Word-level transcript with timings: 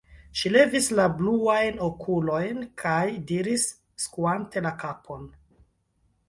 Ŝi 0.39 0.51
levis 0.51 0.85
la 0.99 1.03
bluajn 1.17 1.77
okulojn 1.87 2.63
kaj 2.85 3.03
diris, 3.33 3.67
skuante 4.07 4.65
la 4.69 4.73
kapon: 4.85 5.29